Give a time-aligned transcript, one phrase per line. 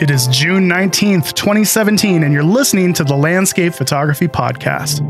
[0.00, 5.02] It is June 19th, 2017, and you're listening to the Landscape Photography Podcast.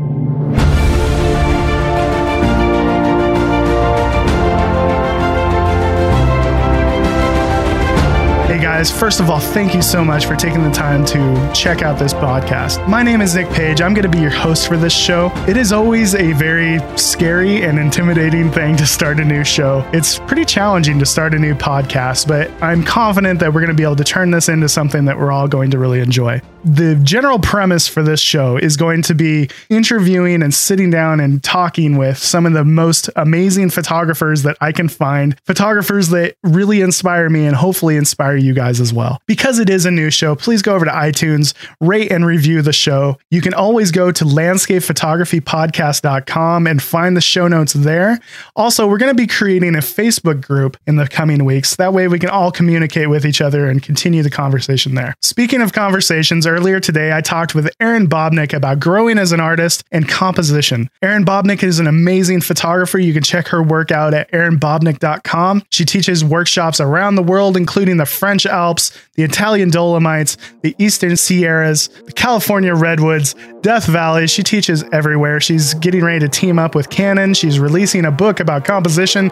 [8.81, 8.99] Guys.
[8.99, 12.13] First of all, thank you so much for taking the time to check out this
[12.13, 12.87] podcast.
[12.87, 13.81] My name is Nick Page.
[13.81, 15.31] I'm going to be your host for this show.
[15.47, 19.87] It is always a very scary and intimidating thing to start a new show.
[19.93, 23.75] It's pretty challenging to start a new podcast, but I'm confident that we're going to
[23.75, 26.95] be able to turn this into something that we're all going to really enjoy the
[27.03, 31.97] general premise for this show is going to be interviewing and sitting down and talking
[31.97, 37.27] with some of the most amazing photographers that I can find, photographers that really inspire
[37.29, 39.19] me and hopefully inspire you guys as well.
[39.25, 42.73] Because it is a new show, please go over to iTunes, rate and review the
[42.73, 43.17] show.
[43.31, 48.19] You can always go to landscapephotographypodcast.com and find the show notes there.
[48.55, 51.77] Also, we're going to be creating a Facebook group in the coming weeks.
[51.77, 55.15] That way we can all communicate with each other and continue the conversation there.
[55.21, 59.83] Speaking of conversations, earlier today, I talked with Erin Babnik about growing as an artist
[59.91, 60.89] and composition.
[61.01, 62.99] Erin Babnik is an amazing photographer.
[62.99, 65.63] You can check her work out at erinbabnik.com.
[65.69, 71.15] She teaches workshops around the world, including the French Alps, the Italian Dolomites, the Eastern
[71.15, 74.27] Sierras, the California Redwoods, Death Valley.
[74.27, 75.39] She teaches everywhere.
[75.39, 77.33] She's getting ready to team up with Canon.
[77.33, 79.31] She's releasing a book about composition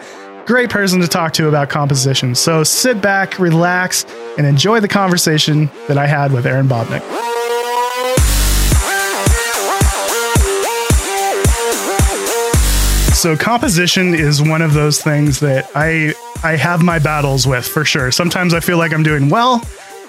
[0.49, 2.33] great person to talk to about composition.
[2.33, 4.03] So sit back, relax,
[4.35, 7.03] and enjoy the conversation that I had with Erin Babnik.
[13.13, 17.85] So composition is one of those things that I I have my battles with for
[17.85, 18.11] sure.
[18.11, 19.61] Sometimes I feel like I'm doing well.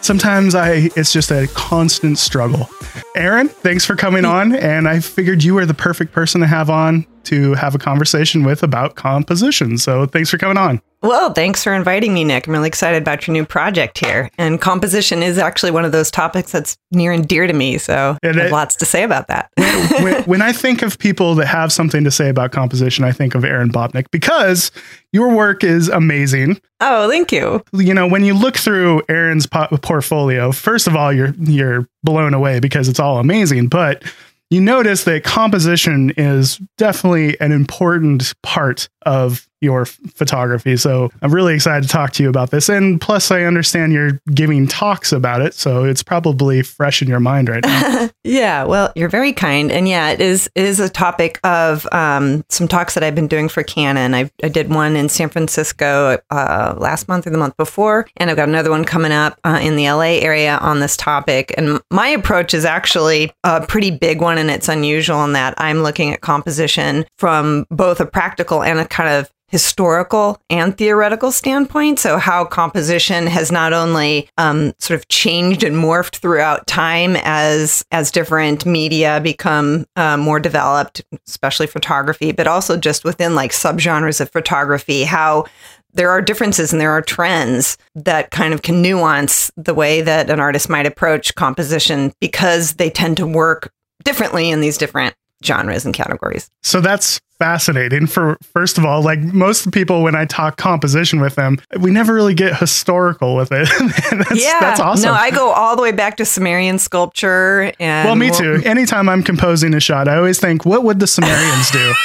[0.03, 2.69] Sometimes I it's just a constant struggle.
[3.15, 6.70] Erin, thanks for coming on and I figured you were the perfect person to have
[6.70, 9.78] on to have a conversation with about composition.
[9.78, 10.81] So thanks for coming on.
[11.03, 12.47] Well, thanks for inviting me, Nick.
[12.47, 14.31] I'm really excited about your new project here.
[14.37, 17.79] And composition is actually one of those topics that's near and dear to me.
[17.79, 19.51] So and I have it, lots to say about that.
[20.03, 23.34] when, when, I think of people that have something to say about composition, I think
[23.34, 24.71] of Erin Babnik because
[25.12, 26.61] your work is amazing.
[26.81, 27.65] Oh, thank you.
[27.72, 32.34] You know, when you look through Erin's po- portfolio, first of all, you're you're blown
[32.34, 34.03] away because it's all amazing, but
[34.50, 40.76] you notice that composition is definitely an important part of your photography.
[40.76, 42.69] So I'm really excited to talk to you about this.
[42.69, 45.54] And plus, I understand you're giving talks about it.
[45.54, 48.10] So it's probably fresh in your mind right now.
[48.25, 48.65] yeah.
[48.65, 49.70] Well, you're very kind.
[49.70, 53.28] And yeah, it is, it is a topic of um, some talks that I've been
[53.28, 54.15] doing for Canon.
[54.15, 58.06] I, I did one in San Francisco uh, last month or the month before.
[58.16, 61.53] And I've got another one coming up uh, in the LA area on this topic.
[61.59, 64.38] And my approach is actually a pretty big one.
[64.38, 68.87] And it's unusual in that I'm looking at composition from both a practical and a
[68.87, 71.99] kind of historical and theoretical standpoint.
[71.99, 77.84] So, how composition has not only um, sort of changed and morphed throughout time as
[77.91, 84.21] as different media become uh, more developed, especially photography, but also just within like subgenres
[84.21, 85.44] of photography, how
[85.93, 90.31] there are differences and there are trends that kind of can nuance the way that
[90.31, 93.72] an artist might approach composition because they tend to work
[94.05, 95.15] differently in these different
[95.45, 96.51] genres and categories.
[96.62, 101.37] So that's fascinating for first of all like most people when i talk composition with
[101.37, 103.67] them we never really get historical with it.
[104.11, 104.61] That's, yeah.
[104.61, 105.06] that's awesome.
[105.06, 108.62] No i go all the way back to sumerian sculpture and well me we'll, too.
[108.67, 111.95] Anytime i'm composing a shot i always think what would the sumerians do?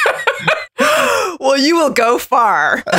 [1.38, 2.81] Well you will go far.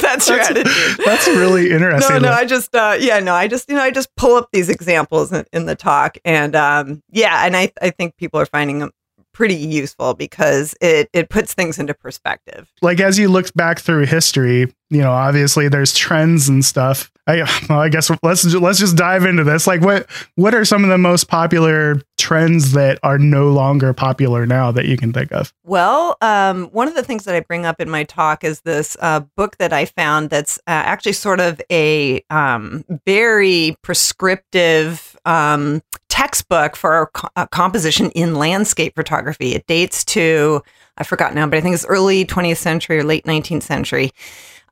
[0.00, 1.04] That's your that's, attitude.
[1.04, 2.22] that's really interesting.
[2.22, 4.48] No no i just uh, yeah no i just you know i just pull up
[4.52, 8.46] these examples in, in the talk and um, yeah and I, I think people are
[8.46, 8.92] finding them
[9.34, 12.72] pretty useful because it it puts things into perspective.
[12.80, 17.10] Like as you look back through history, you know, obviously there's trends and stuff.
[17.26, 17.38] I
[17.68, 19.66] well, I guess let's let's just dive into this.
[19.66, 24.46] Like what what are some of the most popular trends that are no longer popular
[24.46, 25.52] now that you can think of?
[25.64, 28.96] Well, um, one of the things that I bring up in my talk is this
[29.00, 35.82] uh, book that I found that's uh, actually sort of a um, very prescriptive um,
[36.08, 39.54] textbook for uh, composition in landscape photography.
[39.54, 40.62] It dates to,
[40.96, 44.12] I forgot now, but I think it's early 20th century or late 19th century.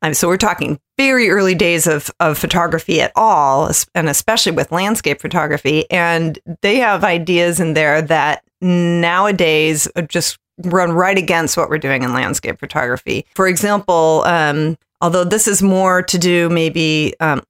[0.03, 4.73] Um, so we're talking very early days of, of photography at all, and especially with
[4.73, 5.91] landscape photography.
[5.91, 12.03] And they have ideas in there that nowadays just run right against what we're doing
[12.03, 13.27] in landscape photography.
[13.35, 17.43] For example, um, although this is more to do maybe um,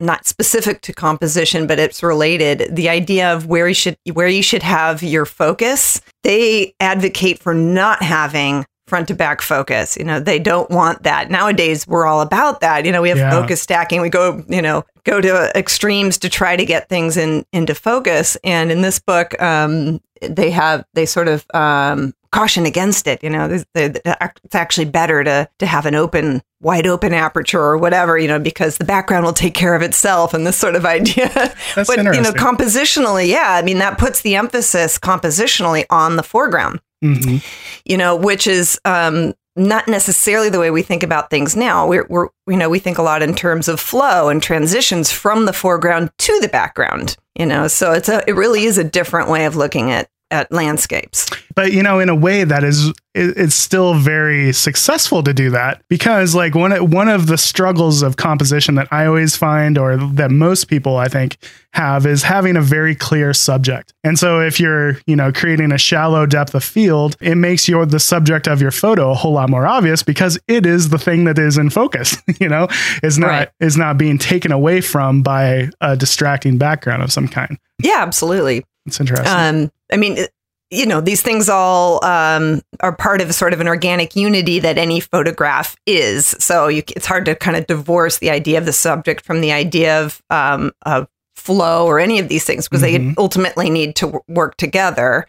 [0.00, 2.74] not specific to composition, but it's related.
[2.74, 6.00] The idea of where you should where you should have your focus.
[6.22, 9.96] They advocate for not having front to back focus.
[9.96, 11.30] You know, they don't want that.
[11.30, 12.84] Nowadays, we're all about that.
[12.84, 13.30] You know, we have yeah.
[13.30, 14.02] focus stacking.
[14.02, 18.36] We go, you know, go to extremes to try to get things in into focus.
[18.44, 23.22] And in this book, um, they have they sort of um, caution against it.
[23.22, 28.18] You know, it's actually better to to have an open, wide open aperture or whatever.
[28.18, 31.28] You know, because the background will take care of itself, and this sort of idea.
[31.74, 36.22] That's but you know, compositionally, yeah, I mean that puts the emphasis compositionally on the
[36.22, 36.80] foreground.
[37.02, 37.38] Mm-hmm.
[37.84, 41.86] You know, which is um, not necessarily the way we think about things now.
[41.86, 45.46] We're, we're, you know, we think a lot in terms of flow and transitions from
[45.46, 47.16] the foreground to the background.
[47.38, 50.50] You know, so it's a, it really is a different way of looking at at
[50.52, 51.28] landscapes.
[51.54, 55.82] But you know, in a way that is it's still very successful to do that
[55.88, 60.30] because like one one of the struggles of composition that I always find or that
[60.30, 61.36] most people I think
[61.72, 63.92] have is having a very clear subject.
[64.04, 67.84] And so if you're, you know, creating a shallow depth of field, it makes your
[67.84, 71.24] the subject of your photo a whole lot more obvious because it is the thing
[71.24, 72.68] that is in focus, you know,
[73.02, 73.48] is not Right.
[73.58, 77.58] is not being taken away from by a distracting background of some kind.
[77.82, 78.64] Yeah, absolutely.
[78.90, 79.26] It's interesting.
[79.28, 80.32] Um, I mean, it-
[80.72, 84.78] you know, these things all um, are part of sort of an organic unity that
[84.78, 86.28] any photograph is.
[86.38, 89.50] So you, it's hard to kind of divorce the idea of the subject from the
[89.50, 93.14] idea of um, of flow or any of these things because they Mhm.
[93.18, 95.26] ultimately need to w- work together.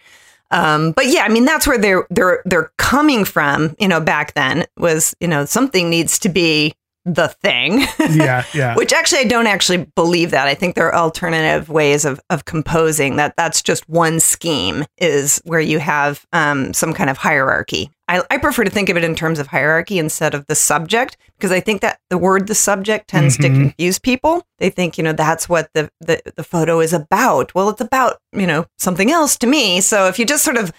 [0.52, 3.76] Um, but yeah, I mean that's where they're they're they're coming from.
[3.80, 6.76] You know, back then was you know something needs to be
[7.06, 7.82] the thing.
[8.12, 8.76] yeah, yeah.
[8.76, 10.48] Which actually, I don't actually believe that.
[10.48, 15.42] I think there are alternative ways of, of composing that that's just one scheme is
[15.46, 17.90] where you have um, some kind of hierarchy.
[18.08, 21.16] I, I prefer to think of it in terms of hierarchy instead of the subject
[21.38, 23.56] because I think that the word the subject tends to Mhm.
[23.56, 24.46] confuse people.
[24.60, 27.56] They think, you know, that's what the, the, the photo is about.
[27.56, 29.80] Well, it's about, you know, something else to me.
[29.82, 30.72] So if you just sort of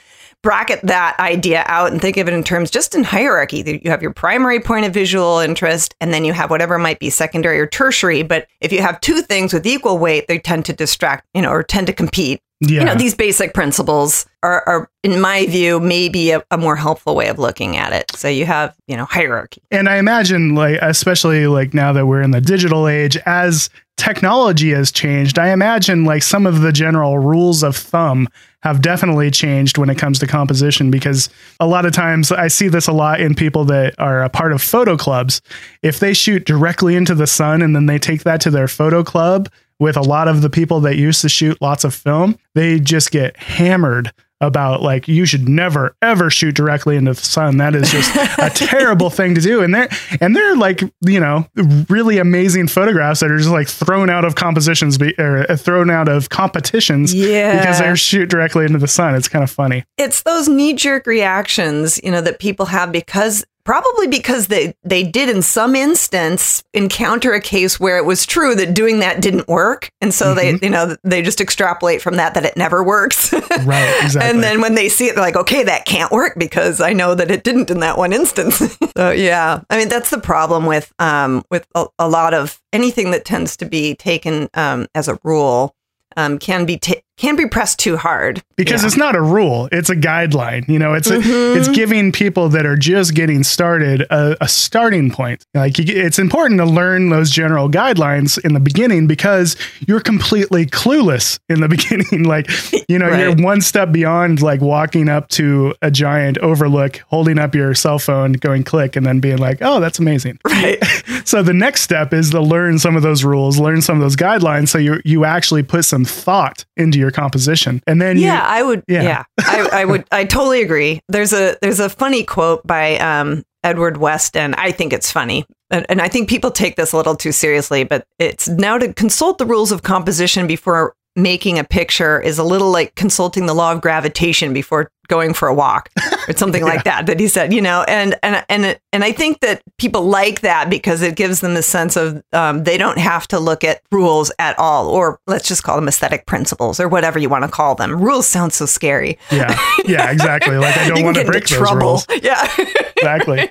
[0.42, 3.80] bracket that idea out and think of it in terms just in hierarchy.
[3.82, 7.10] You have your primary point of visual interest, and then you have whatever might be
[7.10, 8.22] secondary or tertiary.
[8.22, 11.50] But if you have two things with equal weight, they tend to distract, you know,
[11.50, 12.40] or tend to compete.
[12.60, 12.80] yeah.
[12.80, 17.14] You know, these basic principles are, are in my view, maybe a, a more helpful
[17.14, 18.10] way of looking at it.
[18.16, 19.62] So you have, you know, hierarchy.
[19.70, 24.70] and I imagine like especially like now that we're in the digital age as technology
[24.70, 28.26] has changed I imagine like some of the general rules of thumb
[28.62, 31.28] have definitely changed when it comes to composition because
[31.60, 34.52] a lot of times I see this a lot in people that are a part
[34.52, 35.40] of photo clubs.
[35.82, 39.02] If they shoot directly into the sun and then they take that to their photo
[39.02, 39.48] club
[39.78, 43.10] with a lot of the people that used to shoot lots of film they just
[43.10, 47.56] get hammered about like you should never ever shoot directly into the sun.
[47.56, 49.62] That is just a terrible thing to do.
[49.62, 49.88] And they're
[50.20, 51.46] and they're like you know
[51.88, 55.88] really amazing photographs that are just like thrown out of compositions be, or uh, thrown
[55.90, 57.58] out of competitions Yeah.
[57.60, 59.14] because they're shoot directly into the sun.
[59.14, 59.84] It's kind of funny.
[59.96, 65.02] it's those knee jerk reactions, you know, that people have because probably because they they
[65.02, 69.48] did in some instance encounter a case where it was true that doing that didn't
[69.48, 73.32] work, and so they you know they just extrapolate from that that it never works.
[73.64, 74.30] Right, exactly.
[74.30, 77.14] and then when they see it, they're like, okay, that can't work because I know
[77.14, 78.56] that it didn't in that one instance.
[78.96, 83.10] so yeah, I mean that's the problem with um with a, a lot of anything
[83.10, 85.76] that tends to be taken um as a rule
[86.16, 88.88] um can be ta- can be pressed too hard because Yeah.
[88.88, 91.56] it's not a rule it's a guideline you know it's a, Mhm.
[91.56, 96.18] it's giving people that are just getting started a, a starting point like you, it's
[96.18, 101.68] important to learn those general guidelines in the beginning because you're completely clueless in the
[101.76, 102.50] beginning like
[102.88, 103.20] you know Right.
[103.20, 108.00] you're one step beyond like walking up to a giant overlook holding up your cell
[108.00, 110.78] phone going click and then being like oh that's amazing right.
[111.24, 114.16] so the next step is to learn some of those rules learn some of those
[114.16, 117.80] guidelines so you you actually put some thought into your composition.
[117.86, 119.02] And then you yeah i would Yeah.
[119.02, 121.00] yeah, I, I would i totally agree.
[121.08, 125.44] There's a there's a funny quote by um edward weston i think it's funny.
[125.70, 128.92] And, and i think people take this a little too seriously but it's now to
[128.92, 133.54] consult the rules of composition before making a picture is a little like consulting the
[133.54, 135.90] law of gravitation before going for a walk
[136.26, 139.40] or something like that that he said you know and and and and i think
[139.40, 143.28] that people like that because it gives them the sense of um, they don't have
[143.28, 147.18] to look at rules at all or let's just call them aesthetic principles or whatever
[147.18, 149.54] you want to call them rules sound so scary Yeah,
[149.84, 150.56] yeah, exactly.
[150.56, 152.06] Like I don't want to break those rules.
[152.22, 152.48] yeah
[152.96, 153.50] Exactly.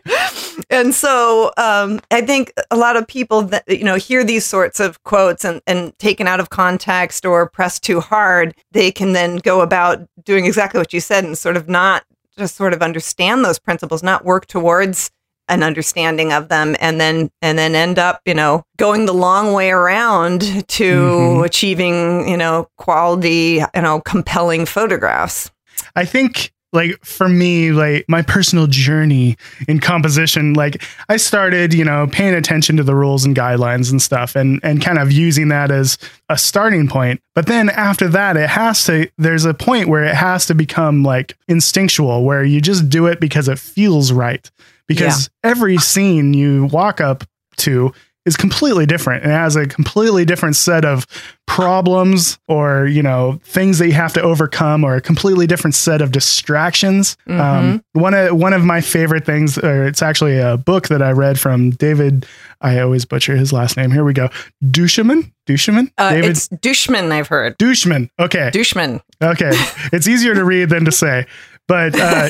[0.69, 4.79] and so um, I think a lot of people that you know hear these sorts
[4.79, 9.37] of quotes and, and taken out of context or pressed too hard, they can then
[9.37, 12.03] go about doing exactly what you said and sort of not
[12.37, 15.11] just sort of understand those principles, not work towards
[15.47, 19.51] an understanding of them and then and then end up you know going the long
[19.51, 21.45] way around to Mhm.
[21.45, 25.51] achieving you know quality you know compelling photographs
[25.95, 29.37] I think like for me, like my personal journey
[29.67, 34.01] in composition, like I started, you know, paying attention to the rules and guidelines and
[34.01, 35.97] stuff and and kind of using that as
[36.29, 37.21] a starting point.
[37.35, 41.03] But then after that, it has to there's a point where it has to become
[41.03, 44.49] like instinctual where you just do it because it feels right.
[44.87, 47.23] Because every scene you walk up
[47.57, 47.93] to
[48.25, 49.23] is completely different.
[49.23, 51.05] And has a completely different set of
[51.47, 56.01] problems or you know things that you have to overcome or a completely different set
[56.01, 57.17] of distractions.
[57.27, 61.11] Um, one of one of my favorite things or it's actually a book that i
[61.11, 62.25] read from david
[62.61, 63.91] i always butcher his last name.
[63.91, 64.29] Here we go.
[64.63, 66.29] duChemin duChemin Uh, david?
[66.31, 67.57] it's duChemin, I've heard.
[67.57, 68.49] duChemin okay.
[68.53, 69.01] duChemin.
[69.21, 69.51] Okay.
[69.93, 71.25] It's easier to read than to say.
[71.71, 72.27] But uh,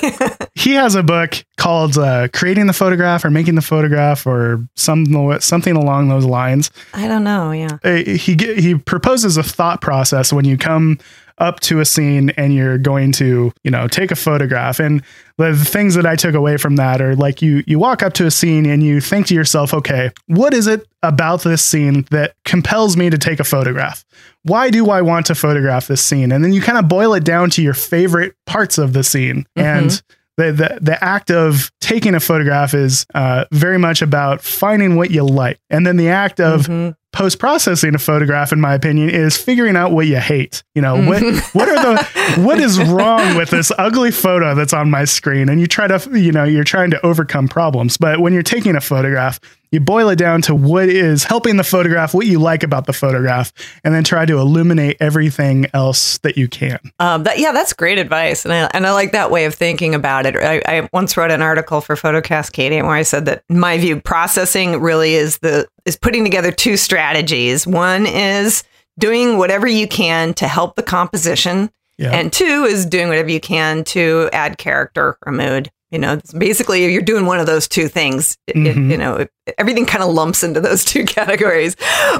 [0.53, 5.07] he has a book called uh, Creating the Photograph or Making the Photograph or some,
[5.39, 6.69] something along those lines.
[6.93, 7.51] I don't know.
[7.51, 7.79] Yeah.
[7.83, 10.99] Uh, He, he proposes a thought process when you come
[11.41, 14.79] up to a scene and you're going to, you know, take a photograph.
[14.79, 15.01] And
[15.37, 18.25] the things that I took away from that are like you you walk up to
[18.27, 22.35] a scene and you think to yourself, okay, what is it about this scene that
[22.45, 24.05] compels me to take a photograph?
[24.43, 26.31] Why do I want to photograph this scene?
[26.31, 29.45] And then you kind of boil it down to your favorite parts of the scene.
[29.55, 30.01] And
[30.37, 35.11] the, the the act of taking a photograph is uh, very much about finding what
[35.11, 36.95] you like, and then the act of Mhm.
[37.13, 40.63] Post processing a photograph, in my opinion, is figuring out what you hate.
[40.75, 41.21] You know, what
[41.53, 45.49] what are the what is wrong with this ugly photo that's on my screen?
[45.49, 47.97] And you try to, you know, you're trying to overcome problems.
[47.97, 49.39] But when you're taking a photograph,
[49.71, 52.93] you boil it down to what is helping the photograph, what you like about the
[52.93, 53.53] photograph,
[53.83, 56.79] and then try to illuminate everything else that you can.
[56.99, 59.95] Um, that, yeah, that's great advice, and I and I like that way of thinking
[59.95, 60.35] about it.
[60.35, 63.77] I, I once wrote an article for Photo Cascadia where I said that in my
[63.77, 67.65] view, processing really is the is putting together two strategies.
[67.67, 68.63] One is
[68.99, 72.11] doing whatever you can to help the composition, Yeah.
[72.11, 75.71] and two is doing whatever you can to add character or mood.
[75.91, 78.37] You know, basically, you're doing one of those two things.
[78.47, 81.75] It- it- you know, it- everything kind of lumps into those two categories,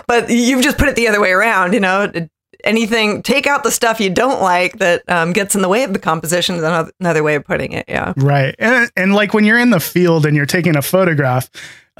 [0.08, 1.74] but you've just put it the other way around.
[1.74, 2.12] You know,
[2.63, 5.94] anything, take out the stuff you don't like that um, gets in the way of
[5.94, 6.56] the composition.
[6.56, 7.86] Is another, another way of putting it.
[7.88, 8.13] Yeah.
[8.18, 8.56] Right.
[8.60, 11.50] And, and like when you're in the field and you're taking a photograph,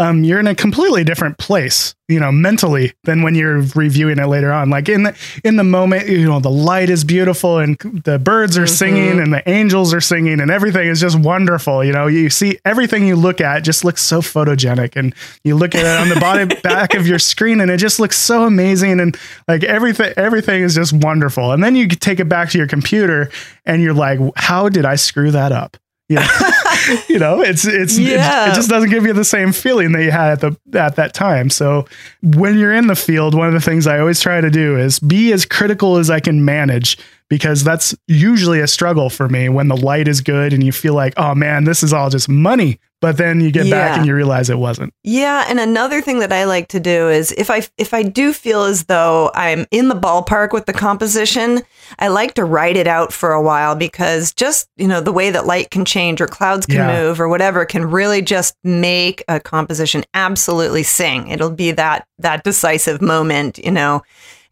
[0.01, 4.25] um, you're in a completely different place, you know, mentally than when you're reviewing it
[4.25, 4.72] later on.
[4.72, 8.58] Like in the in the moment, you know, the light is beautiful and the birds
[8.58, 11.84] are singing and the angels are singing and everything is just wonderful.
[11.84, 15.75] You know, you see everything you look at just looks so photogenic and you look
[15.75, 19.00] at it on the bottom back of your screen and it just looks so amazing
[19.00, 19.15] and
[19.48, 21.51] like everything everything is just wonderful.
[21.51, 23.29] And then you take it back to your computer
[23.67, 25.77] and you're like, how did I screw that up?
[26.12, 28.48] You know, you know it's it's Yeah.
[28.48, 30.96] it, it just doesn't give you the same feeling that you had at the at
[30.98, 31.50] that time.
[31.50, 31.86] So
[32.22, 35.00] when you're in the field, one of the things I always try to do is
[35.00, 36.98] be as critical as I can manage
[37.30, 40.94] because that's usually a struggle for me when the light is good and you feel
[40.94, 42.77] like, oh man, this is all just money.
[43.01, 44.93] But then you get back and you realize it wasn't.
[45.03, 48.31] Yeah, and another thing that I like to do is if I if I do
[48.31, 51.63] feel as though I'm in the ballpark with the composition,
[51.98, 55.31] I like to write it out for a while because just, you know, the way
[55.31, 57.01] that light can change or clouds can Yeah.
[57.01, 61.27] move or whatever can really just make a composition absolutely sing.
[61.29, 64.03] It'll be that that decisive moment, you know.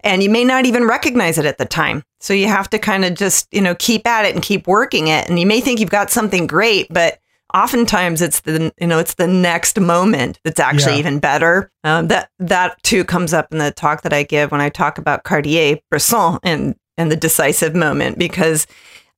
[0.01, 2.03] And you may not even recognize it at the time.
[2.19, 5.07] So you have to kind of just, you know, keep at it and keep working
[5.07, 5.29] it.
[5.29, 7.19] And you may think you've got something great, but
[7.53, 10.99] oftentimes it's the you know it's the next moment that's actually Yeah.
[10.99, 14.61] even better um, that that too comes up in the talk that i give when
[14.61, 18.67] i talk about cartier bresson and and the decisive moment because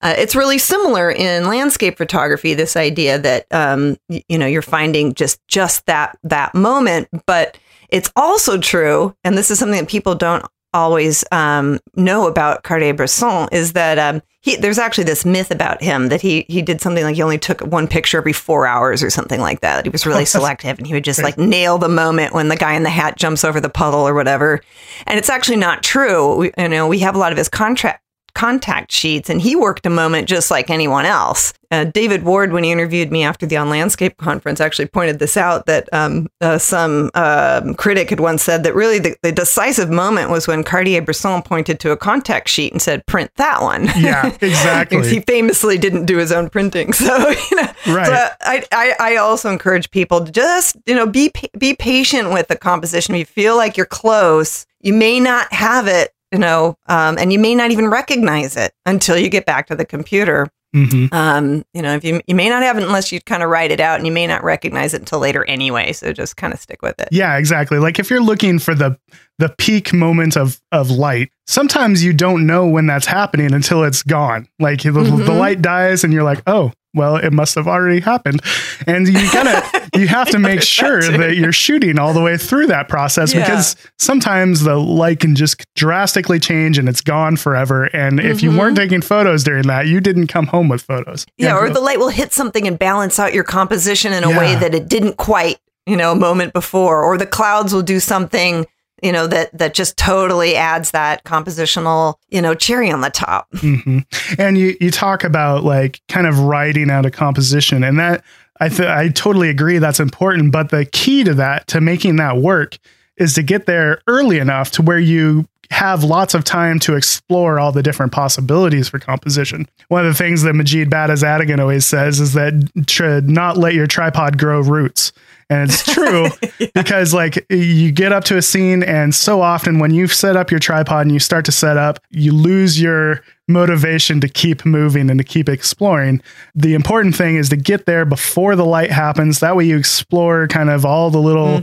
[0.04, 5.14] uh, it's really similar in landscape photography this idea that um, you know you're finding
[5.14, 7.58] just just that that moment but
[7.90, 13.50] it's also true and this is something that people don't always um, know about Cartier-Bresson
[13.52, 17.04] is that um, he there's actually this myth about him that he he did something
[17.04, 19.86] like he only took one picture every four hours or something like that.
[19.86, 22.74] He was really selective and he would just like nail the moment when the guy
[22.74, 24.62] in the hat jumps over the puddle or whatever.
[25.06, 26.36] And it's actually not true.
[26.36, 29.86] We, you know, we have a lot of his contract contact sheets and he worked
[29.86, 31.54] a moment just like anyone else.
[31.72, 35.38] Uh, David Ward, when he interviewed me after the On Landscape conference, actually pointed this
[35.38, 39.90] out that um, uh, some um critic had once said that really the, the decisive
[39.90, 43.86] moment was when Cartier Bresson pointed to a contact sheet and said, print that one.
[43.98, 44.98] Yeah, exactly.
[44.98, 46.92] Because he famously didn't do his own printing.
[47.02, 48.06] So, you know, Right.
[48.08, 52.48] so I, I, I also encourage people to just, you know, be, be patient with
[52.48, 53.16] the composition.
[53.16, 57.32] If you feel like you're close, you may not have it, you know, um, and
[57.34, 60.48] you may not even recognize it until you get back to the computer.
[60.76, 61.14] Mm-hmm.
[61.14, 63.72] Um, you know, if you you may not have it unless you kind of write
[63.72, 65.92] it out, and you may not recognize it until later anyway.
[65.92, 67.10] So just kind of stick with it.
[67.12, 67.78] Yeah, exactly.
[67.78, 68.98] Like if you're looking for the
[69.38, 74.02] the peak moment of of light, sometimes you don't know when that's happening until it's
[74.02, 74.48] gone.
[74.60, 75.38] Like the, the Mhm.
[75.38, 76.72] light dies, and you're like, oh.
[76.94, 78.42] Well, it must have already happened,
[78.86, 82.22] and you gotta you have to make There's that sure that you're shooting all the
[82.22, 83.42] way through that process Yeah.
[83.42, 87.86] because sometimes the light can just drastically change and it's gone forever.
[87.86, 88.84] And if you weren't mm-hmm.
[88.84, 91.26] taking photos during that, you didn't come home with photos.
[91.38, 94.56] Yeah, or the light will hit something and balance out your composition in a way
[94.56, 97.04] that it didn't quite, you know, a moment before.
[97.04, 98.66] Or the clouds will do something,
[99.02, 103.48] you know, that that just totally adds that compositional, you know, cherry on the top.
[103.56, 104.00] hmm
[104.38, 108.24] And you you talk about like kind of writing out a composition, and that
[108.60, 110.52] I th- I totally agree that's important.
[110.52, 112.78] But the key to that to making that work
[113.18, 117.58] is to get there early enough to where you have lots of time to explore
[117.58, 119.66] all the different possibilities for composition.
[119.88, 123.88] One of the things that Majid Badazadigan always says is that to not let your
[123.88, 125.14] tripod grow roots.
[125.52, 126.28] And it's true
[126.74, 130.50] because like you get up to a scene and so often when you set up
[130.50, 135.10] your tripod and you start to set up, you lose your motivation to keep moving
[135.10, 136.22] and to keep exploring.
[136.56, 139.40] The important thing is to get there before the light happens.
[139.40, 141.60] That way you explore kind of all the little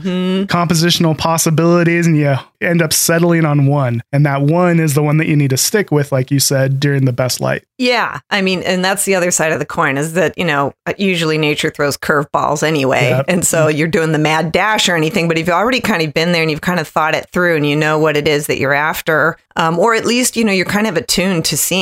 [0.47, 4.02] compositional possibilities and you end up settling on one.
[4.12, 6.80] And that one is the one that you need to stick with, like you said,
[6.80, 7.64] during the best light.
[7.80, 10.75] Yeah, I mean, and that's the other side of the coin is that you know
[10.97, 13.25] usually nature throws curveballs anyway, Yep.
[13.28, 15.28] and so you're doing the mad dash or anything.
[15.28, 17.54] But if you've already kind of been there and you've kind of thought it through
[17.54, 20.50] and you know what it is that you're after, um, or at least you know
[20.52, 21.77] you're kind of attuned to seeing.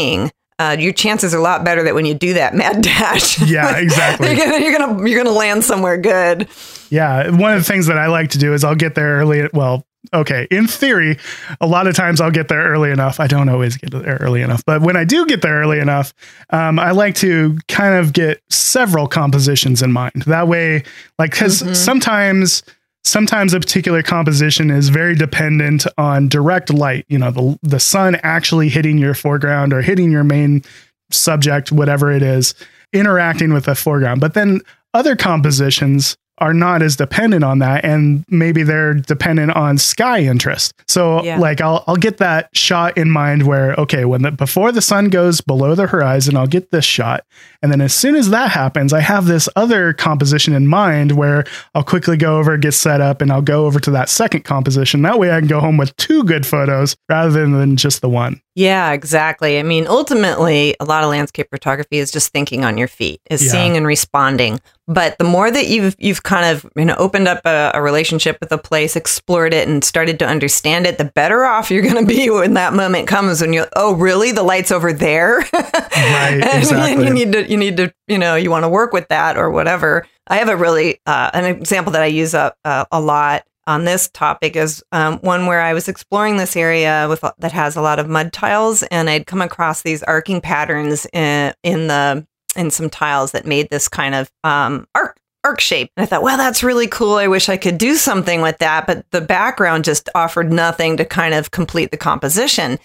[0.59, 3.76] Uh, your chances are a lot better that when you do that mad dash, Yeah,
[3.76, 4.29] exactly.
[4.29, 6.49] you're gonna you're gonna you're gonna land somewhere good.
[6.88, 9.47] Yeah, one of the things that I like to do is I'll get there early.
[9.53, 9.85] Well,
[10.15, 11.19] okay, in theory,
[11.61, 13.21] a lot of times I'll get there early enough.
[13.21, 16.15] I don't always get there early enough, but when I do get there early enough,
[16.50, 20.23] um, I like to kind of get several compositions in mind.
[20.26, 20.85] That way,
[21.19, 21.76] like, because Mhm.
[21.76, 22.62] sometimes.
[23.07, 28.17] Sometimes a particular composition is very dependent on direct light, you know, the the sun
[28.25, 30.65] actually hitting your foreground or hitting your main
[31.13, 32.53] subject, whatever it is,
[32.93, 34.21] interacting with the foreground.
[34.21, 34.61] But then
[34.93, 40.73] other compositions are not as dependent on that and maybe they're dependent on sky interest.
[40.88, 41.38] So Yeah.
[41.38, 45.09] like i'll i'll get that shot in mind where okay when the before the sun
[45.09, 47.25] goes below the horizon i'll get this shot.
[47.62, 51.44] And then as soon as that happens i have this other composition in mind where
[51.75, 55.03] i'll quickly go over get set up and i'll go over to that second composition.
[55.03, 58.40] That way i can go home with two good photos rather than just the one
[58.59, 59.59] Yeah, exactly.
[59.59, 63.45] I mean, ultimately, a lot of landscape photography is just thinking on your feet, is
[63.45, 63.51] Yeah.
[63.53, 64.62] seeing and responding.
[64.88, 68.38] But the more that you've you've kind of you know opened up a, a relationship
[68.40, 71.97] with a place, explored it, and started to understand it, the better off you're going
[72.03, 73.42] to be when that moment comes.
[73.42, 74.33] When you're, oh, really?
[74.33, 77.05] The light's over there, Right, exactly.
[77.05, 79.51] you need to you need to you know you want to work with that or
[79.51, 80.07] whatever.
[80.29, 83.85] I have a really uh, an example that I use a, a, a lot on
[83.85, 87.83] this topic is um, one where I was exploring this area with that has a
[87.83, 92.26] lot of mud tiles, and I'd come across these arcing patterns in, in the
[92.57, 95.90] in some tiles that made this kind of um, arc arc shape.
[95.96, 97.14] And I thought, well, that's really cool.
[97.14, 101.05] I wish I could do something with that, but the background just offered nothing to
[101.05, 102.79] kind of complete the composition.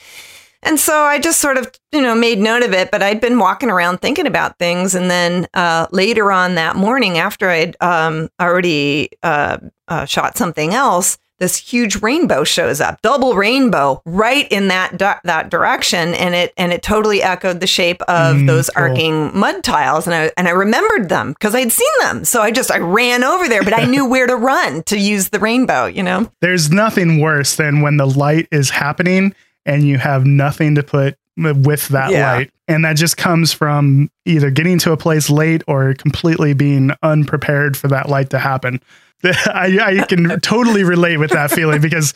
[0.63, 3.39] And so I just sort of, you know, made note of it, but I'd been
[3.39, 4.93] walking around thinking about things.
[4.95, 10.73] And then uh, later on that morning, after I'd um, already uh, uh, shot something
[10.73, 16.35] else, this huge rainbow shows up, double rainbow, right in that di- that direction, and
[16.35, 18.83] it and it totally echoed the shape of Mm, those cool.
[18.83, 22.25] arcing mud tiles, and I and I remembered them because I'd seen them.
[22.25, 25.29] So I just I ran over there, but I knew where to run to use
[25.29, 25.85] the rainbow.
[25.87, 29.33] You know, there's nothing worse than when the light is happening
[29.65, 32.33] and you have nothing to put with that Yeah.
[32.33, 32.49] light.
[32.67, 37.75] And that just comes from either getting to a place late or completely being unprepared
[37.77, 38.81] for that light to happen.
[39.23, 42.13] I, I can totally relate with that feeling because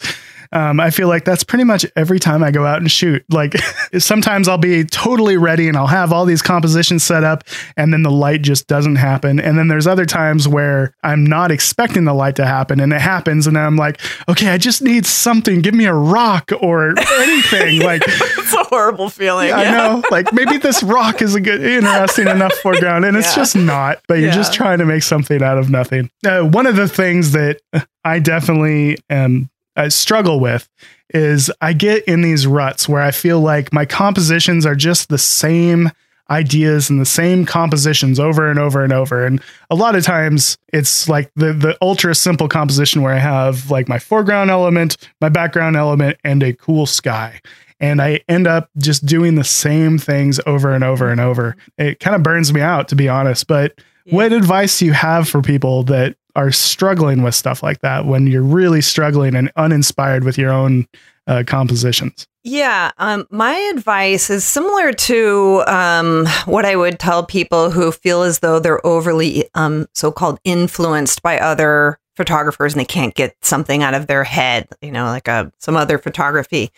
[0.56, 3.26] um, I feel like that's pretty much every time I go out and shoot.
[3.30, 3.56] Like
[4.00, 7.44] sometimes I'll be totally ready and I'll have all these compositions set up
[7.76, 9.41] and then the light just doesn't happen.
[9.41, 13.02] And then there's other times where I'm not expecting the light to happen and it
[13.02, 15.62] happens and I'm like, okay, I just need something.
[15.62, 17.82] Give me a rock or anything.
[17.82, 19.52] like it's a horrible feeling.
[19.52, 23.58] I know, like maybe this rock is a good, interesting enough foreground, and it's just
[23.58, 24.00] not.
[24.08, 26.10] But you're just trying to make something out of nothing.
[26.26, 27.60] Uh, one of the things that
[28.06, 30.70] I definitely am I struggle with
[31.14, 35.18] is I get in these ruts where I feel like my compositions are just the
[35.18, 35.92] same
[36.30, 39.26] ideas and the same compositions over and over and over.
[39.26, 43.70] And a lot of times it's like the the ultra simple composition where I have
[43.70, 47.40] like my foreground element, my background element, and a cool sky.
[47.80, 51.56] And I end up just doing the same things over and over and over.
[51.78, 53.48] It kind of burns me out, to be honest.
[53.48, 54.16] But yeah.
[54.16, 58.28] what advice do you have for people that are struggling with stuff like that when
[58.28, 60.88] you're really struggling and uninspired with your own
[61.28, 62.28] uh, compositions?
[62.43, 68.21] Yeah, um, my advice is similar to um, what I would tell people who feel
[68.21, 73.36] as though they're overly um, so called influenced by other photographers and they can't get
[73.41, 76.71] something out of their head, you know, like a, uh, some other photography.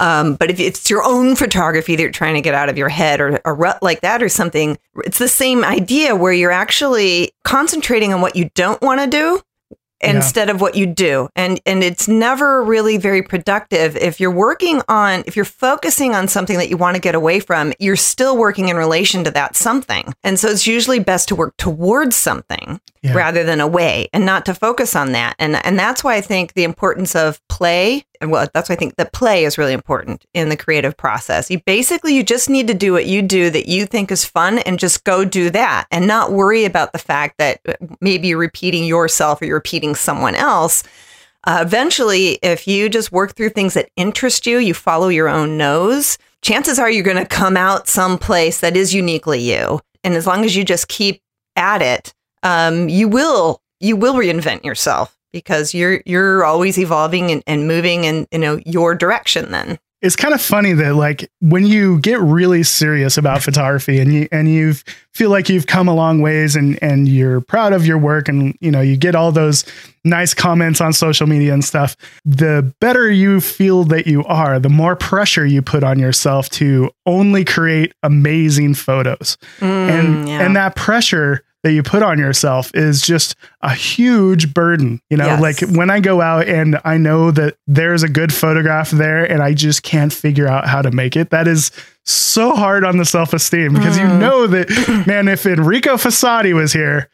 [0.00, 2.88] Um, but if it's your own photography that you're trying to get out of your
[2.88, 7.32] head or a rut like that or something, it's the same idea where you're actually
[7.44, 9.40] concentrating on what you don't want to do
[10.00, 10.54] instead yeah.
[10.54, 15.22] of what you do and and it's never really very productive if you're working on
[15.26, 18.68] if you're focusing on something that you want to get away from you're still working
[18.68, 23.14] in relation to that something and so it's usually best to work towards something yeah.
[23.14, 26.52] rather than away and not to focus on that and and that's why i think
[26.54, 30.48] the importance of play well that's why i think that play is really important in
[30.48, 31.50] the creative process.
[31.50, 34.58] You basically you just need to do what you do that you think is fun
[34.60, 38.38] and just go do that and not worry about the fact that uh, maybe you're
[38.38, 40.82] repeating yourself or you're repeating someone else.
[41.44, 45.58] Uh, eventually if you just work through things that interest you you follow your own
[45.58, 49.80] nose chances are you're going to come out someplace that is uniquely you.
[50.02, 51.20] And as long as you just keep
[51.56, 57.42] at it um, you will you will reinvent yourself because you're you're always evolving and,
[57.46, 61.66] and moving in you know your direction then it's kind of funny that like when
[61.66, 64.74] you get really serious about photography and you and you
[65.12, 68.56] feel like you've come a long ways and and you're proud of your work and
[68.60, 69.64] you know you get all those
[70.04, 74.68] nice comments on social media and stuff the better you feel that you are the
[74.68, 80.44] more pressure you put on yourself to only create amazing photos mm, and yeah.
[80.44, 85.00] and that pressure that you put on yourself is just a huge burden.
[85.08, 85.40] You know, yes.
[85.40, 89.42] like when I go out and I know that there's a good photograph there and
[89.42, 91.70] I just can't figure out how to make it, that is
[92.04, 94.02] so hard on the self esteem because mm.
[94.02, 97.08] you know that, man, if Enrico Fossati was here,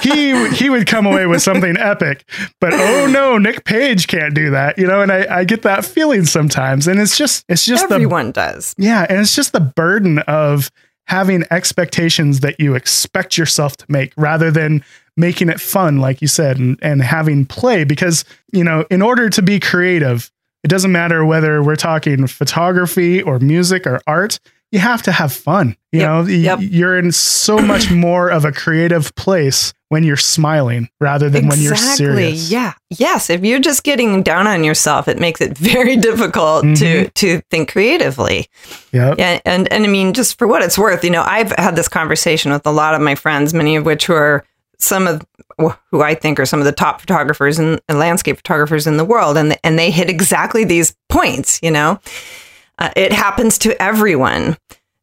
[0.00, 2.26] he he would come away with something epic.
[2.62, 5.02] But oh no, Nick Page can't do that, you know.
[5.02, 8.74] And I, I get that feeling sometimes, and it's just it's just everyone the, does,
[8.78, 10.70] yeah, and it's just the burden of
[11.06, 14.82] having expectations that you expect yourself to make rather than
[15.16, 17.84] making it fun, like you said, and, and having play.
[17.84, 20.30] Because, you know, in order to be creative,
[20.62, 24.40] it doesn't matter whether we're talking photography or music or art,
[24.74, 25.76] you have to have fun.
[25.92, 26.58] You yep, know, yep.
[26.60, 31.56] you're in so much more of a creative place when you're smiling rather than exactly,
[31.56, 32.50] when you're serious.
[32.50, 32.72] Yeah.
[32.90, 33.30] Yes.
[33.30, 36.74] If you're just getting down on yourself, it makes it very difficult mm-hmm.
[36.74, 38.48] to to think creatively.
[38.90, 39.14] Yeah.
[39.16, 41.86] And, and and I mean, just for what it's worth, you know, I've had this
[41.86, 44.44] conversation with a lot of my friends, many of which who are
[44.80, 45.22] some of
[45.92, 49.04] who I think are some of the top photographers and, and landscape photographers in the
[49.04, 51.60] world, and and they hit exactly these points.
[51.62, 52.00] You know,
[52.78, 54.56] uh, it happens to everyone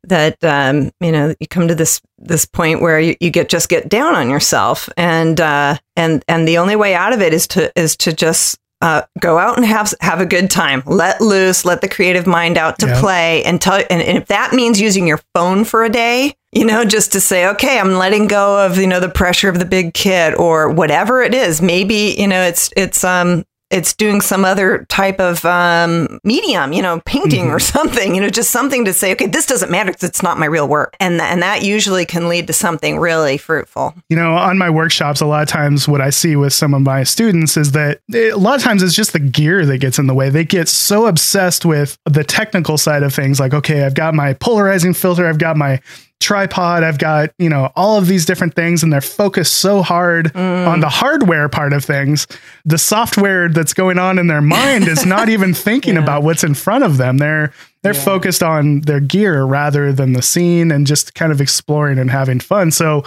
[0.03, 3.69] that um, you know you come to this this point where you, you get just
[3.69, 4.89] get down on yourself.
[4.97, 8.60] And uh, and and the only way out of it is to is to just
[8.81, 10.84] uh, go out and have have a good time.
[10.86, 12.99] Let loose let the creative mind out to yeah.
[12.99, 16.65] play and tell and, and if that means using your phone for a day you
[16.65, 19.65] know just to say okay i'm letting go of you know the pressure of the
[19.65, 21.62] big kid or whatever it is.
[21.62, 26.81] Maybe you know it's it's um it's doing some other type of um, medium, you
[26.81, 27.55] know, painting mm-hmm.
[27.55, 30.38] or something, you know, just something to say, okay, this doesn't matter because it's not
[30.38, 30.95] my real work.
[30.99, 33.95] And, th- and that usually can lead to something really fruitful.
[34.10, 36.81] You know, on my workshops, a lot of times what I see with some of
[36.81, 39.97] my students is that it, a lot of times it's just the gear that gets
[39.97, 40.29] in the way.
[40.29, 44.34] They get so obsessed with the technical side of things, like, okay, I've got my
[44.34, 45.79] polarizing filter, I've got my
[46.21, 46.84] tripod.
[46.84, 50.67] I've got, you know, all of these different things and they're focused so hard mm.
[50.67, 52.27] on the hardware part of things.
[52.63, 56.03] The software that's going on in their mind is not even thinking yeah.
[56.03, 57.17] about what's in front of them.
[57.17, 57.51] They're
[57.84, 58.05] they're yeah.
[58.05, 62.39] focused on their gear rather than the scene and just kind of exploring and having
[62.39, 62.69] fun.
[62.69, 63.03] So,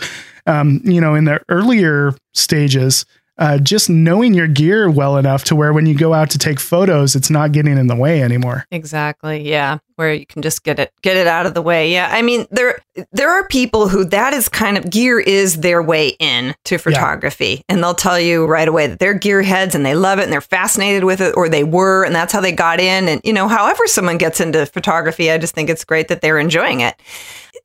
[0.46, 5.56] um, you know, in the earlier stages, uh, just knowing your gear well enough to
[5.56, 8.64] where when you go out to take photos, it's not getting in the way anymore.
[8.70, 9.48] Exactly.
[9.48, 11.92] Yeah, where you can just get it get it out of the way.
[11.92, 12.78] Yeah, I mean there
[13.12, 17.56] there are people who that is kind of gear is their way in to photography,
[17.56, 17.62] yeah.
[17.68, 20.40] and they'll tell you right away that they're gearheads and they love it and they're
[20.40, 23.08] fascinated with it, or they were, and that's how they got in.
[23.08, 26.38] And you know, however someone gets into photography, I just think it's great that they're
[26.38, 26.94] enjoying it.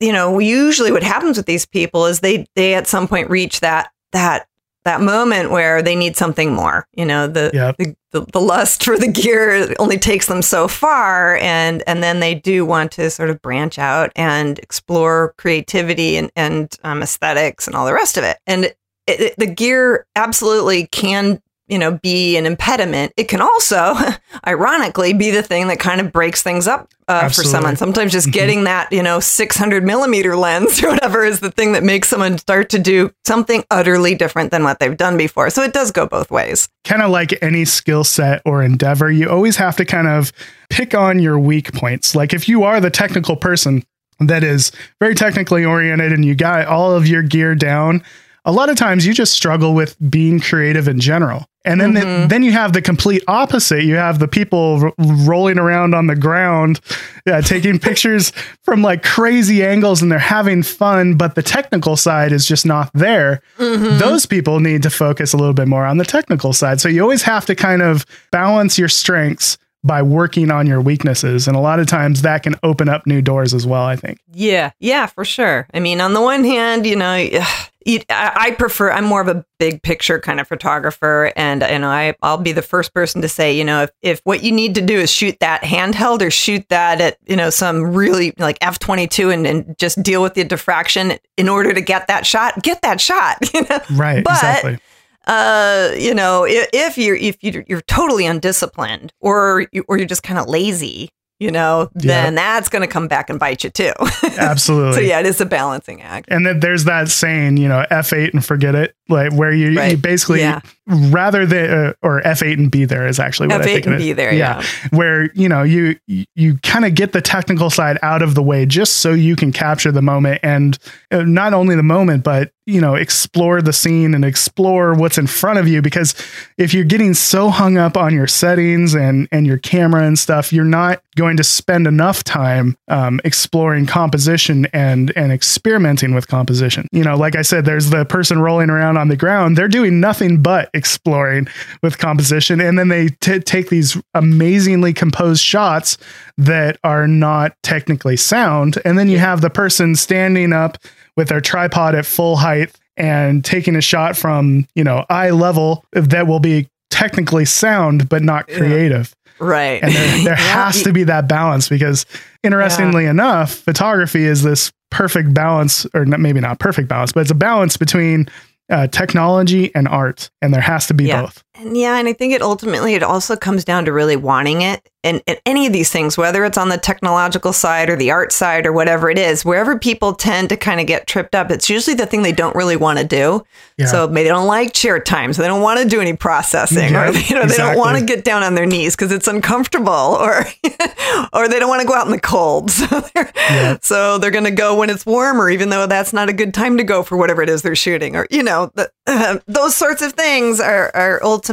[0.00, 3.60] You know, usually what happens with these people is they they at some point reach
[3.60, 4.46] that that
[4.84, 6.86] that moment where they need something more.
[6.94, 7.76] You know, the, Yep.
[7.78, 12.20] the, the the lust for the gear only takes them so far, and and then
[12.20, 17.66] they do want to sort of branch out and explore creativity and and um, aesthetics
[17.66, 18.38] and all the rest of it.
[18.46, 21.40] And it, it, the gear absolutely can
[21.70, 23.12] you know be an impediment.
[23.16, 23.94] It can also,
[24.46, 27.76] ironically, be the thing that kind of breaks things up uh, for someone.
[27.76, 31.82] Sometimes just getting that you know 600 millimeter lens or whatever is the thing that
[31.82, 35.50] makes someone start to do something utterly different than what they've done before.
[35.50, 36.68] So it does go both ways.
[36.84, 40.32] kind of like any skill set or endeavor, you always have to kind of
[40.68, 42.14] pick on your weak points.
[42.14, 43.84] Like if you are the technical person
[44.20, 48.02] that is very technically oriented and you got all of your gear down,
[48.44, 51.46] a lot of times you just struggle with being creative in general.
[51.62, 52.28] And then the, mm-hmm.
[52.28, 53.84] then you have the complete opposite.
[53.84, 56.80] You have the people r- rolling around on the ground,
[57.26, 62.32] yeah, taking pictures from like crazy angles and they're having fun, but the technical side
[62.32, 63.98] is just not there mm-hmm.
[63.98, 66.80] those people need to focus a little bit more on the technical side.
[66.80, 71.48] So you always have to kind of balance your strengths by working on your weaknesses.
[71.48, 74.18] And a lot of times that can open up new doors as well, I think.
[74.32, 75.66] Yeah, yeah, for sure.
[75.72, 77.06] I mean, on the one hand, you know,
[77.86, 78.90] I, I prefer.
[78.92, 82.52] I'm more of a big picture kind of photographer, and you know, I I'll be
[82.52, 85.10] the first person to say, you know, if if what you need to do is
[85.10, 89.46] shoot that handheld or shoot that at you know some really like f 22 and
[89.46, 93.38] and just deal with the diffraction in order to get that shot, get that shot.
[93.54, 94.22] You know, Right.
[94.22, 94.78] But- exactly.
[95.26, 100.06] Uh, you know, if, if you're if you're, you're totally undisciplined or you, or you're
[100.06, 103.70] just kind of lazy, you know, then that's going to come back and bite you
[103.70, 103.92] too.
[104.38, 104.94] Absolutely.
[104.94, 106.28] so yeah, it is a balancing act.
[106.30, 109.96] And then there's that saying, you know, F8 and forget it, like where you, you
[109.96, 110.60] basically Yeah.
[110.90, 113.98] Rather than uh, or F8 and B there is actually what I F8 think and
[113.98, 114.62] be there, yeah.
[114.90, 118.66] Where, you know, you you kind of get the technical side out of the way
[118.66, 120.78] just so you can capture the moment and
[121.10, 125.26] uh, not only the moment but, you know, explore the scene and explore what's in
[125.26, 126.14] front of you because
[126.58, 130.52] if you're getting so hung up on your settings and and your camera and stuff,
[130.52, 136.86] you're not going to spend enough time um, exploring composition and and experimenting with composition.
[136.92, 139.58] You know, like I said, there's the person rolling around on the ground.
[139.58, 141.46] They're doing nothing but exploring
[141.82, 145.98] with composition, and then they t- take these amazingly composed shots
[146.38, 148.78] that are not technically sound.
[148.86, 150.78] And then you have the person standing up
[151.16, 155.84] with their tripod at full height and taking a shot from you know eye level
[155.92, 159.14] that will be technically sound but not creative.
[159.38, 159.82] Right.
[159.82, 162.04] and there, there Yeah, has to be that balance because
[162.42, 167.34] interestingly enough photography is this perfect balance or maybe not perfect balance but it's a
[167.34, 168.28] balance between
[168.70, 171.22] uh, technology and art and there has to be Yeah.
[171.22, 174.62] both And yeah, and I think it ultimately it also comes down to really wanting
[174.62, 174.88] it.
[175.02, 178.32] And, and any of these things, whether it's on the technological side or the art
[178.32, 181.70] side or whatever it is, wherever people tend to kind of get tripped up, it's
[181.70, 183.42] usually the thing they don't really want to do.
[183.78, 183.86] Yeah.
[183.86, 186.92] So maybe they don't like chair time, so they don't want to do any processing,
[186.92, 189.26] Yeah, or you know they don't want to get down on their knees because it's
[189.26, 190.44] uncomfortable, or
[191.32, 192.70] or they don't want to go out in the cold.
[192.80, 193.78] So they're, Yeah.
[193.80, 196.76] so they're going to go when it's warmer, even though that's not a good time
[196.76, 198.90] to go for whatever it is they're shooting, or you know the,
[199.46, 201.49] those sorts of things are are ultimately,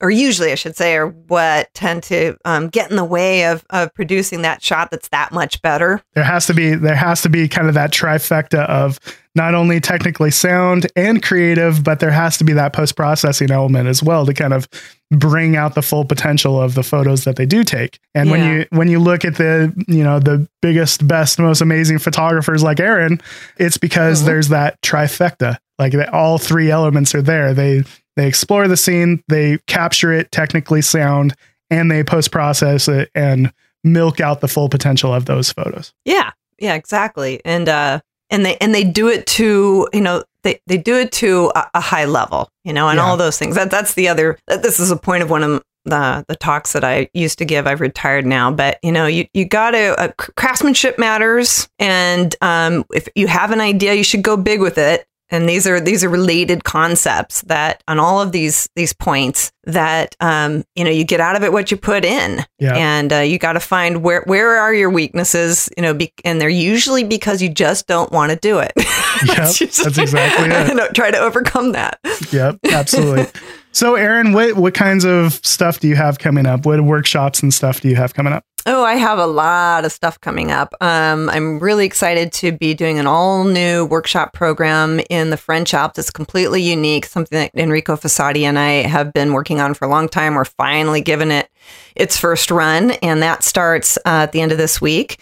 [0.00, 3.64] or usually, I should say, are what tend to um, get in the way of
[3.70, 6.02] of producing that shot that's that much better.
[6.14, 8.98] there has to be there has to be kind of that trifecta of
[9.36, 14.00] not only technically sound and creative but there has to be that post-processing element as
[14.02, 14.68] well to kind of
[15.10, 18.66] bring out the full potential of the photos that they do take and when you
[18.70, 23.20] when you look at the you know the biggest best most amazing photographers like erin
[23.58, 24.26] it's because Mhm.
[24.26, 27.82] there's that trifecta like all three elements are there they
[28.16, 31.34] they explore the scene they capture it technically sound
[31.70, 36.74] and they post-process it and milk out the full potential of those photos Yeah, yeah,
[36.74, 37.40] exactly.
[37.44, 38.00] And uh
[38.30, 41.70] and they and they do it to, you know, they, they do it to a,
[41.74, 43.04] a high level, you know, and Yeah.
[43.04, 43.54] all those things.
[43.54, 46.82] That that's the other this is a point of one of the the talks that
[46.84, 47.66] I used to give.
[47.66, 52.84] I've retired now, but you know, you you got to uh, craftsmanship matters and um
[52.94, 55.06] if you have an idea, you should go big with it.
[55.30, 60.14] And these are these are related concepts that on all of these these points that
[60.20, 62.76] um you know you get out of it what you put in Yeah.
[62.76, 66.40] and uh, you got to find where where are your weaknesses you know be, and
[66.40, 68.72] they're usually because you just don't want to do it
[69.26, 69.60] Yep, that's
[69.98, 70.76] exactly it.
[70.76, 71.98] Know, try to overcome that
[72.30, 73.26] Yep, absolutely.
[73.72, 76.66] so, Erin, what what kinds of stuff do you have coming up?
[76.66, 78.44] What workshops and stuff do you have coming up?
[78.66, 80.74] Oh i have a lot of stuff coming up.
[80.80, 85.74] Um, i'm really excited to be doing an all new workshop program in the french
[85.74, 85.98] alps.
[85.98, 89.88] It's completely unique something that enrico fossati and i have been working on for a
[89.88, 90.34] long time.
[90.34, 91.50] We're finally giving it
[91.94, 95.20] its first run and that starts uh, at the end of this week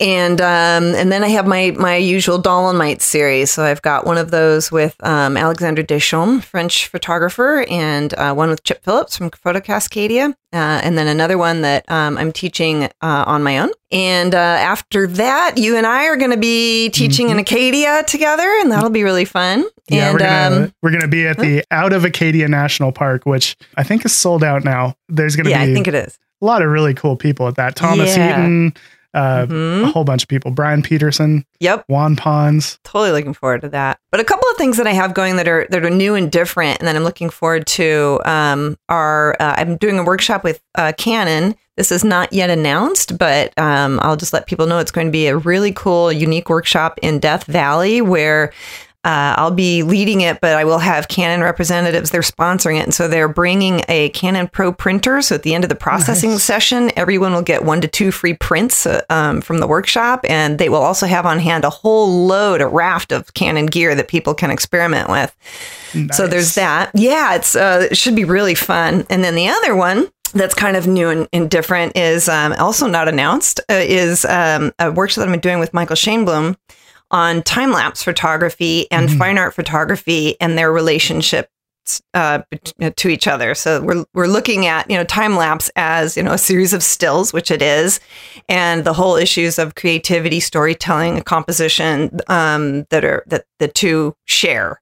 [0.00, 3.50] and um, and then I have my my usual Dolomite series.
[3.50, 8.48] So I've got one of those with um, Alexandre Deschaumes, French photographer, and uh, one
[8.48, 12.84] with Chip Phillips from Photo Cascadia, uh, and then another one that um, I'm teaching
[12.84, 13.70] uh, on my own.
[13.92, 17.38] And uh, after that, you and I are going to be teaching mm-hmm.
[17.38, 19.66] in Acadia together, and that'll be really fun.
[19.88, 23.26] Yeah, and, we're gonna um, we're gonna be at the Out of Acadia National Park,
[23.26, 24.94] which I think is sold out now.
[25.08, 27.56] There's gonna yeah, be I think it is a lot of really cool people at
[27.56, 27.76] that.
[27.76, 28.36] Thomas yeah.
[28.36, 28.74] Heaton,
[29.14, 29.84] uh, mm-hmm.
[29.84, 30.50] a whole bunch of people.
[30.50, 31.44] Brian Peterson.
[31.60, 31.84] Yep.
[31.88, 32.78] Juan Pons.
[32.84, 33.98] Totally looking forward to that.
[34.10, 36.30] But a couple of things that I have going that are that are new and
[36.30, 40.62] different, and that I'm looking forward to um, are uh, I'm doing a workshop with
[40.74, 41.56] uh, Canon.
[41.76, 45.12] This is not yet announced, but um, I'll just let people know it's going to
[45.12, 48.52] be a really cool, unique workshop in Death Valley where
[49.02, 52.10] uh, I'll be leading it, but I will have Canon representatives.
[52.10, 52.84] They're sponsoring it.
[52.84, 55.22] And so they're bringing a Canon Pro printer.
[55.22, 56.42] So at the end of the processing nice.
[56.42, 60.26] session, everyone will get one to two free prints uh, um, from the workshop.
[60.28, 63.94] And they will also have on hand a whole load, a raft of Canon gear
[63.94, 65.34] that people can experiment with.
[65.94, 66.14] Nice.
[66.14, 66.90] So there's that.
[66.92, 69.06] Yeah, it's uh, it should be really fun.
[69.08, 72.86] And then the other one that's kind of new and, and different is um, also
[72.86, 76.56] not announced uh, is um, a workshop that I'm doing with Michael Shainblum
[77.10, 79.18] on time lapse photography and mm-hmm.
[79.18, 81.48] fine art photography and their relationship
[82.14, 82.42] uh,
[82.96, 83.54] to each other.
[83.54, 86.82] So we're we're looking at you know time lapse as you know a series of
[86.82, 88.00] stills, which it is,
[88.48, 94.80] and the whole issues of creativity, storytelling, composition um, that are that the two share.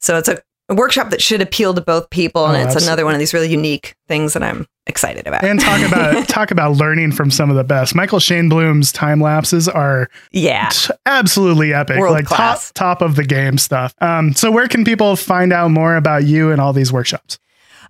[0.00, 2.86] So it's a a workshop that should appeal to both people, and oh, it's absolutely.
[2.88, 5.44] another one of these really unique things that I'm excited about.
[5.44, 7.94] And talk about talk about learning from some of the best.
[7.94, 12.72] Michael Shainblum's time lapses are yeah t- absolutely epic, World like class.
[12.72, 13.94] top top of the game stuff.
[14.00, 17.38] Um, so where can people find out more about you and all these workshops?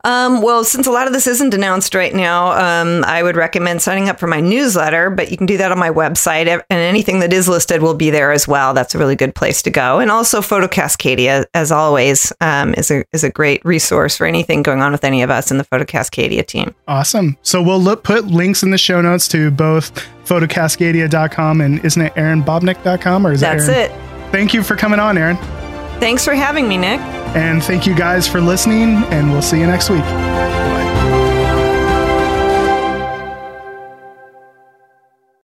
[0.04, 3.82] Um, well, since a lot of this isn't announced right now, um, I would recommend
[3.82, 7.20] signing up for my newsletter, but you can do that on my website, and anything
[7.20, 8.74] that is listed will be there as well.
[8.74, 9.98] That's a really good place to go.
[9.98, 14.62] And also, Photo Cascadia, as always, um, is a is a great resource for anything
[14.62, 16.74] going on with any of us in the Photo Cascadia team.
[16.86, 17.36] Awesome.
[17.42, 19.94] So we'll look, put links in the show notes to both
[20.26, 23.90] photocascadia.com and isn't it erinbabnik.com or is That's it?
[24.30, 25.63] Thank you for coming on, Erin.
[26.00, 27.00] Thanks for having me, Nick.
[27.34, 30.04] And thank you guys for listening, and we'll see you next week.